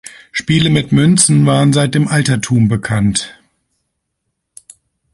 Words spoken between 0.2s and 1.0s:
Spiele mit